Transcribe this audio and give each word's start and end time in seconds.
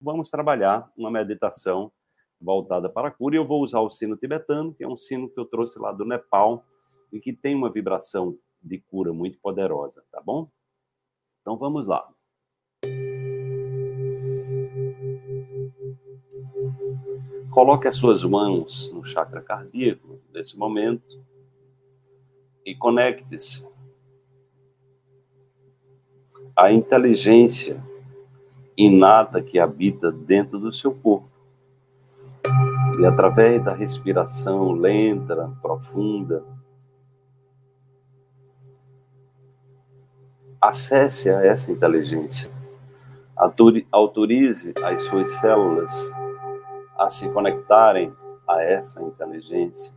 vamos 0.00 0.30
trabalhar 0.30 0.90
uma 0.96 1.10
meditação 1.10 1.92
voltada 2.40 2.88
para 2.88 3.08
a 3.08 3.10
cura. 3.10 3.36
E 3.36 3.38
eu 3.38 3.44
vou 3.44 3.62
usar 3.62 3.80
o 3.80 3.90
sino 3.90 4.16
tibetano, 4.16 4.72
que 4.74 4.82
é 4.82 4.88
um 4.88 4.96
sino 4.96 5.28
que 5.28 5.38
eu 5.38 5.44
trouxe 5.44 5.78
lá 5.78 5.92
do 5.92 6.04
Nepal 6.04 6.64
e 7.12 7.20
que 7.20 7.32
tem 7.32 7.54
uma 7.54 7.70
vibração 7.70 8.38
de 8.62 8.78
cura 8.78 9.12
muito 9.12 9.38
poderosa, 9.38 10.02
tá 10.10 10.20
bom? 10.20 10.48
Então 11.40 11.56
vamos 11.56 11.86
lá. 11.86 12.08
Coloque 17.50 17.88
as 17.88 17.96
suas 17.96 18.22
mãos 18.24 18.92
no 18.92 19.04
chakra 19.04 19.42
cardíaco 19.42 20.20
nesse 20.32 20.56
momento 20.56 21.22
e 22.64 22.74
conecte-se 22.74 23.66
à 26.54 26.70
inteligência 26.70 27.82
inata 28.84 29.42
que 29.42 29.58
habita 29.58 30.10
dentro 30.10 30.58
do 30.58 30.72
seu 30.72 30.94
corpo. 30.94 31.28
E 32.98 33.04
através 33.04 33.62
da 33.62 33.74
respiração 33.74 34.72
lenta, 34.72 35.54
profunda, 35.60 36.42
acesse 40.58 41.30
a 41.30 41.44
essa 41.44 41.70
inteligência. 41.70 42.50
Autorize 43.90 44.72
as 44.82 45.02
suas 45.02 45.28
células 45.28 45.90
a 46.98 47.08
se 47.08 47.28
conectarem 47.30 48.14
a 48.48 48.62
essa 48.62 49.02
inteligência, 49.02 49.94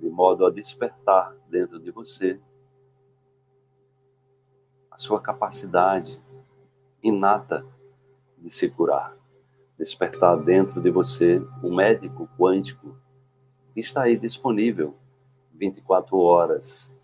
de 0.00 0.08
modo 0.08 0.46
a 0.46 0.50
despertar 0.50 1.34
dentro 1.48 1.78
de 1.78 1.90
você 1.92 2.40
a 4.90 4.98
sua 4.98 5.20
capacidade 5.20 6.20
inata 7.02 7.64
de 8.38 8.50
se 8.50 8.68
curar. 8.68 9.16
Despertar 9.78 10.36
dentro 10.36 10.80
de 10.80 10.90
você 10.90 11.42
um 11.62 11.74
médico 11.74 12.28
quântico 12.38 12.96
que 13.72 13.80
está 13.80 14.02
aí 14.02 14.16
disponível 14.16 14.94
24 15.54 16.18
horas 16.18 16.94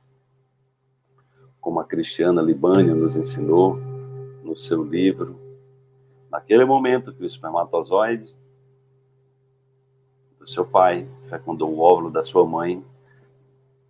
como 1.67 1.80
a 1.80 1.84
Cristiana 1.84 2.41
Libânio 2.41 2.94
nos 2.94 3.17
ensinou 3.17 3.77
no 4.44 4.56
seu 4.56 4.84
livro, 4.84 5.36
naquele 6.30 6.64
momento 6.64 7.12
que 7.12 7.24
o 7.24 7.27
espermatozoide 7.27 8.33
do 10.39 10.47
seu 10.47 10.64
pai 10.64 11.08
fecundou 11.28 11.74
o 11.74 11.80
óvulo 11.80 12.08
da 12.08 12.22
sua 12.22 12.47
mãe, 12.47 12.84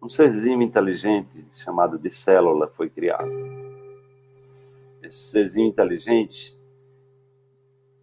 um 0.02 0.08
serzinho 0.08 0.62
inteligente 0.62 1.44
chamado 1.50 1.98
de 1.98 2.10
célula 2.10 2.66
foi 2.68 2.88
criado. 2.88 3.55
Esse 5.06 5.30
serzinho 5.30 5.68
inteligente, 5.68 6.58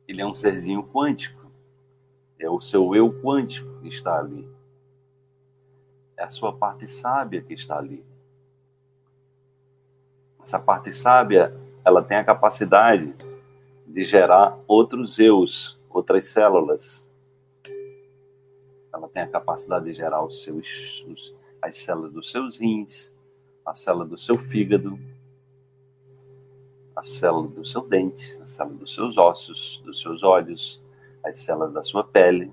ele 0.08 0.22
é 0.22 0.26
um 0.26 0.34
serzinho 0.34 0.82
quântico. 0.82 1.52
É 2.40 2.50
o 2.50 2.62
seu 2.62 2.96
eu 2.96 3.12
quântico 3.22 3.82
que 3.82 3.90
está 3.90 4.20
ali. 4.20 4.48
É 6.16 6.24
a 6.24 6.30
sua 6.30 6.54
parte 6.54 6.88
sábia 6.88 7.42
que 7.42 7.54
está 7.54 7.78
ali. 7.78 8.06
Essa 10.42 10.58
parte 10.58 10.94
sábia, 10.94 11.54
ela 11.84 12.02
tem 12.02 12.16
a 12.16 12.24
capacidade 12.24 13.14
de 13.86 14.04
gerar 14.04 14.58
outros 14.66 15.20
eus, 15.20 15.78
outras 15.90 16.28
células. 16.28 17.12
Ela 18.94 19.10
tem 19.10 19.24
a 19.24 19.28
capacidade 19.28 19.86
de 19.86 19.94
gerar 19.94 20.24
os 20.24 20.42
seus, 20.42 21.06
os, 21.10 21.36
as 21.62 21.76
células 21.76 22.14
dos 22.14 22.32
seus 22.32 22.60
rins, 22.60 23.14
a 23.66 23.74
célula 23.74 24.06
do 24.06 24.18
seu 24.18 24.38
fígado, 24.38 24.98
a 26.96 27.02
célula 27.02 27.48
do 27.48 27.66
seu 27.66 27.82
dente, 27.82 28.38
a 28.42 28.46
célula 28.46 28.78
dos 28.78 28.94
seus 28.94 29.18
ossos, 29.18 29.82
dos 29.86 30.02
seus 30.02 30.24
olhos, 30.24 30.82
as 31.24 31.38
células 31.38 31.74
da 31.74 31.82
sua 31.82 32.04
pele. 32.04 32.52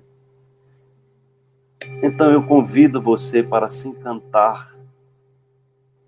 Então 2.03 2.31
eu 2.31 2.45
convido 2.45 3.01
você 3.01 3.41
para 3.41 3.69
se 3.69 3.87
encantar 3.87 4.77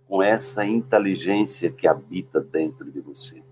com 0.08 0.22
essa 0.22 0.66
inteligência 0.66 1.72
que 1.72 1.88
habita 1.88 2.40
dentro 2.40 2.92
de 2.92 3.00
você. 3.00 3.44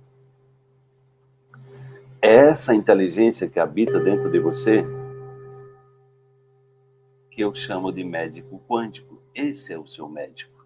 Essa 2.21 2.75
inteligência 2.75 3.49
que 3.49 3.59
habita 3.59 3.99
dentro 3.99 4.31
de 4.31 4.39
você 4.39 4.85
que 7.31 7.41
eu 7.41 7.55
chamo 7.55 7.91
de 7.91 8.03
médico 8.03 8.61
quântico. 8.67 9.19
Esse 9.33 9.73
é 9.73 9.79
o 9.79 9.87
seu 9.87 10.07
médico. 10.07 10.65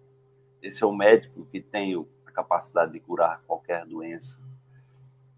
Esse 0.60 0.82
é 0.82 0.86
o 0.86 0.94
médico 0.94 1.46
que 1.50 1.60
tem 1.60 1.94
a 1.94 2.04
capacidade 2.36 2.92
de 2.92 3.00
curar 3.00 3.40
qualquer 3.46 3.86
doença. 3.86 4.38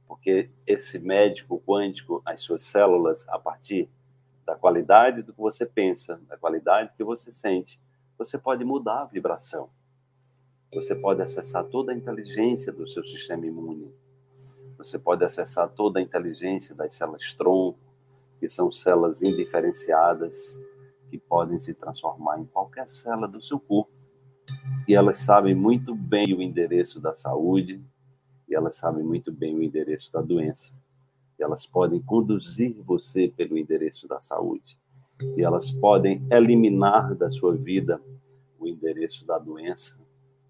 Porque 0.08 0.50
esse 0.66 0.98
médico 0.98 1.62
quântico, 1.64 2.20
as 2.26 2.40
suas 2.40 2.62
células, 2.62 3.28
a 3.28 3.38
partir 3.38 3.88
da 4.44 4.56
qualidade 4.56 5.22
do 5.22 5.32
que 5.32 5.40
você 5.40 5.64
pensa, 5.64 6.20
da 6.26 6.36
qualidade 6.36 6.92
que 6.96 7.04
você 7.04 7.30
sente, 7.30 7.80
você 8.16 8.36
pode 8.36 8.64
mudar 8.64 9.02
a 9.02 9.04
vibração. 9.04 9.70
Você 10.74 10.94
pode 10.94 11.22
acessar 11.22 11.64
toda 11.64 11.92
a 11.92 11.94
inteligência 11.94 12.72
do 12.72 12.86
seu 12.86 13.04
sistema 13.04 13.46
imune. 13.46 13.94
Você 14.76 14.98
pode 14.98 15.24
acessar 15.24 15.68
toda 15.68 16.00
a 16.00 16.02
inteligência 16.02 16.74
das 16.74 16.94
células 16.94 17.32
tronco, 17.32 17.78
que 18.40 18.48
são 18.48 18.72
células 18.72 19.22
indiferenciadas, 19.22 20.60
que 21.10 21.18
podem 21.18 21.58
se 21.58 21.74
transformar 21.74 22.40
em 22.40 22.44
qualquer 22.44 22.88
célula 22.88 23.28
do 23.28 23.40
seu 23.40 23.60
corpo. 23.60 23.97
E 24.88 24.94
elas 24.94 25.18
sabem 25.18 25.54
muito 25.54 25.94
bem 25.94 26.32
o 26.32 26.40
endereço 26.40 26.98
da 26.98 27.12
saúde, 27.12 27.78
e 28.48 28.54
elas 28.54 28.74
sabem 28.76 29.04
muito 29.04 29.30
bem 29.30 29.54
o 29.54 29.62
endereço 29.62 30.10
da 30.10 30.22
doença. 30.22 30.74
E 31.38 31.42
elas 31.42 31.66
podem 31.66 32.00
conduzir 32.00 32.74
você 32.86 33.28
pelo 33.28 33.58
endereço 33.58 34.08
da 34.08 34.18
saúde. 34.18 34.78
E 35.36 35.42
elas 35.42 35.70
podem 35.70 36.26
eliminar 36.30 37.14
da 37.14 37.28
sua 37.28 37.54
vida 37.54 38.00
o 38.58 38.66
endereço 38.66 39.26
da 39.26 39.38
doença 39.38 40.00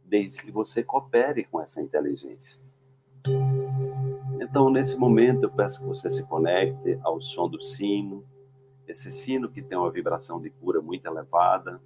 desde 0.04 0.40
que 0.40 0.52
você 0.52 0.84
coopere 0.84 1.42
com 1.42 1.60
essa 1.60 1.82
inteligência. 1.82 2.60
Então, 4.40 4.70
nesse 4.70 4.96
momento, 4.96 5.42
eu 5.42 5.50
peço 5.50 5.80
que 5.80 5.86
você 5.86 6.08
se 6.08 6.22
conecte 6.22 6.96
ao 7.02 7.20
som 7.20 7.48
do 7.48 7.60
sino, 7.60 8.24
esse 8.86 9.10
sino 9.10 9.48
que 9.50 9.60
tem 9.60 9.76
uma 9.76 9.90
vibração 9.90 10.40
de 10.40 10.48
cura 10.48 10.80
muito 10.80 11.04
elevada, 11.06 11.80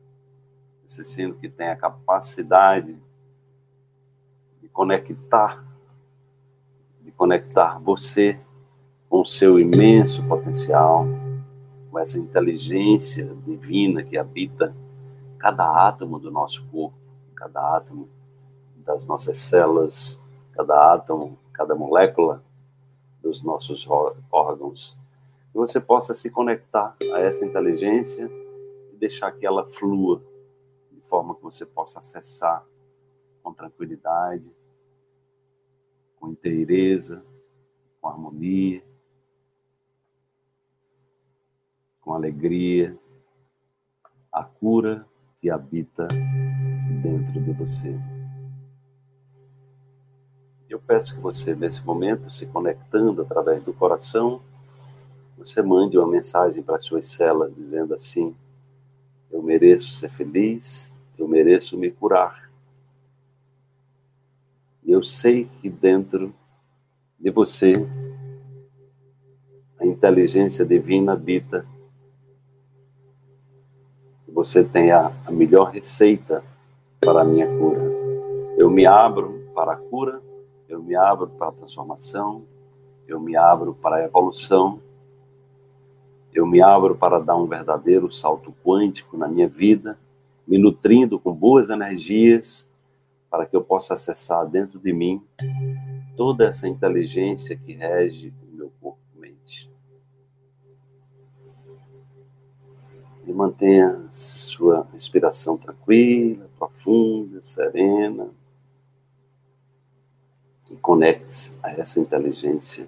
esse 0.93 1.05
sino 1.05 1.35
que 1.35 1.49
tem 1.49 1.69
a 1.69 1.77
capacidade 1.77 2.99
de 4.61 4.69
conectar, 4.69 5.65
de 7.01 7.11
conectar 7.11 7.79
você 7.79 8.39
com 9.09 9.23
o 9.23 9.27
seu 9.27 9.59
imenso 9.59 10.23
potencial, 10.25 11.07
com 11.91 11.99
essa 11.99 12.19
inteligência 12.19 13.35
divina 13.47 14.03
que 14.03 14.19
habita 14.19 14.75
cada 15.39 15.89
átomo 15.89 16.19
do 16.19 16.31
nosso 16.31 16.67
corpo 16.69 17.03
cada 17.43 17.77
átomo 17.77 18.09
das 18.77 19.05
nossas 19.05 19.37
células, 19.37 20.23
cada 20.53 20.95
átomo, 20.95 21.37
cada 21.53 21.75
molécula 21.75 22.41
dos 23.21 23.43
nossos 23.43 23.85
órgãos. 24.31 24.97
Que 25.51 25.59
você 25.59 25.81
possa 25.81 26.15
se 26.15 26.31
conectar 26.31 26.95
a 27.13 27.19
essa 27.19 27.45
inteligência 27.45 28.31
e 28.93 28.97
deixar 28.97 29.33
que 29.33 29.45
ela 29.45 29.67
flua 29.67 30.23
de 31.03 31.09
forma 31.09 31.35
que 31.35 31.43
você 31.43 31.67
possa 31.67 31.99
acessar 31.99 32.65
com 33.43 33.53
tranquilidade, 33.53 34.55
com 36.17 36.29
inteireza, 36.29 37.25
com 38.01 38.09
harmonia, 38.09 38.83
com 42.01 42.15
alegria, 42.15 42.97
a 44.33 44.45
cura 44.45 45.07
que 45.41 45.51
habita 45.51 46.07
dentro 47.03 47.43
de 47.43 47.53
você. 47.53 47.99
Eu 50.69 50.81
peço 50.81 51.17
que 51.17 51.21
você, 51.21 51.55
nesse 51.55 51.85
momento, 51.85 52.31
se 52.31 52.47
conectando 52.47 53.23
através 53.23 53.63
do 53.63 53.75
coração, 53.75 54.41
você 55.37 55.61
mande 55.61 55.99
uma 55.99 56.07
mensagem 56.07 56.63
para 56.63 56.77
as 56.77 56.85
suas 56.85 57.07
células 57.07 57.55
dizendo 57.55 57.93
assim: 57.93 58.35
Eu 59.31 59.43
mereço 59.43 59.91
ser 59.91 60.11
feliz, 60.11 60.92
eu 61.19 61.29
mereço 61.29 61.77
me 61.77 61.91
curar. 61.91 62.51
E 64.85 64.91
eu 64.91 65.03
sei 65.03 65.45
que 65.61 65.71
dentro 65.71 66.35
de 67.19 67.31
você 67.31 67.87
a 69.83 69.87
inteligência 69.87 70.65
divina 70.65 71.13
habita. 71.13 71.67
Você 74.29 74.63
tem 74.63 74.93
a, 74.93 75.13
a 75.27 75.31
melhor 75.31 75.71
receita 75.71 76.43
para 77.01 77.23
a 77.23 77.25
minha 77.25 77.47
cura. 77.59 77.83
Eu 78.57 78.71
me 78.71 78.87
abro 78.87 79.45
para 79.53 79.73
a 79.73 79.77
cura, 79.77 80.23
eu 80.69 80.81
me 80.81 80.95
abro 80.95 81.27
para 81.29 81.49
a 81.49 81.53
transformação, 81.53 82.45
eu 83.09 83.19
me 83.19 83.37
abro 83.37 83.75
para 83.75 83.97
a 83.97 84.05
evolução, 84.05 84.81
eu 86.33 86.47
me 86.47 86.63
abro 86.63 86.95
para 86.95 87.19
dar 87.19 87.37
um 87.37 87.47
verdadeiro 87.47 88.11
salto 88.11 88.55
quântico 88.65 89.17
na 89.17 89.27
minha 89.27 89.49
vida, 89.49 89.99
me 90.47 90.59
nutrindo 90.59 91.19
com 91.19 91.33
boas 91.33 91.71
energias, 91.71 92.69
para 93.31 93.47
que 93.47 93.57
eu 93.57 93.63
possa 93.63 93.95
acessar 93.95 94.47
dentro 94.47 94.79
de 94.79 94.93
mim 94.93 95.23
toda 96.17 96.45
essa 96.45 96.69
inteligência 96.69 97.57
que 97.57 97.73
rege 97.73 98.33
o 98.43 98.57
meu 98.57 98.71
corpo 98.81 99.01
e 99.17 99.19
mente. 99.19 99.71
E 103.27 103.33
mantenha 103.33 104.07
sua 104.11 104.87
respiração 104.93 105.57
tranquila, 105.57 106.51
profunda, 106.59 107.43
serena. 107.43 108.29
E 110.71 110.77
conecte-se 110.77 111.55
a 111.63 111.71
essa 111.71 112.01
inteligência 112.01 112.87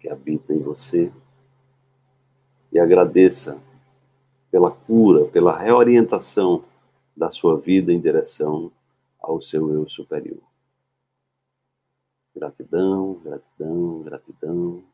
que 0.00 0.08
habita 0.08 0.54
em 0.54 0.60
você. 0.60 1.12
E 2.72 2.78
agradeça 2.78 3.60
pela 4.54 4.70
cura, 4.70 5.24
pela 5.32 5.58
reorientação 5.58 6.62
da 7.16 7.28
sua 7.28 7.58
vida 7.58 7.92
em 7.92 8.00
direção 8.00 8.70
ao 9.18 9.42
seu 9.42 9.68
eu 9.74 9.88
superior. 9.88 10.44
Gratidão, 12.32 13.14
gratidão, 13.14 14.02
gratidão. 14.04 14.84